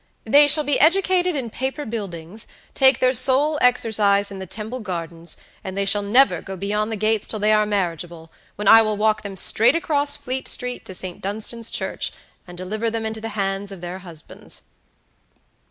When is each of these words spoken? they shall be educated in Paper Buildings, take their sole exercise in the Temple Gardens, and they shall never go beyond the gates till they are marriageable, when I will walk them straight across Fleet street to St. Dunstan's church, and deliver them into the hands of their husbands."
they 0.25 0.47
shall 0.47 0.63
be 0.63 0.79
educated 0.79 1.35
in 1.35 1.51
Paper 1.51 1.85
Buildings, 1.85 2.47
take 2.73 2.97
their 2.97 3.13
sole 3.13 3.59
exercise 3.61 4.31
in 4.31 4.39
the 4.39 4.47
Temple 4.47 4.79
Gardens, 4.79 5.37
and 5.63 5.77
they 5.77 5.85
shall 5.85 6.01
never 6.01 6.41
go 6.41 6.55
beyond 6.57 6.91
the 6.91 6.95
gates 6.95 7.27
till 7.27 7.37
they 7.37 7.53
are 7.53 7.67
marriageable, 7.67 8.31
when 8.55 8.67
I 8.67 8.81
will 8.81 8.97
walk 8.97 9.21
them 9.21 9.37
straight 9.37 9.75
across 9.75 10.17
Fleet 10.17 10.47
street 10.47 10.85
to 10.85 10.95
St. 10.95 11.21
Dunstan's 11.21 11.69
church, 11.69 12.11
and 12.47 12.57
deliver 12.57 12.89
them 12.89 13.05
into 13.05 13.21
the 13.21 13.29
hands 13.37 13.71
of 13.71 13.81
their 13.81 13.99
husbands." 13.99 14.71